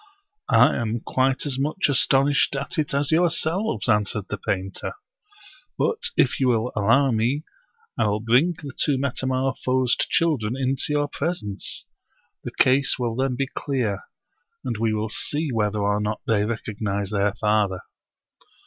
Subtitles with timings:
[0.49, 4.93] I am quite as much astonished at it as yourselves," answered the painter;"
[5.77, 7.43] but if you will al low me,
[7.99, 11.85] I will bring the two metamorphosed children into your presence.
[12.43, 13.99] The case will then be clear,
[14.63, 17.81] and we will see whether or not they recognize their father."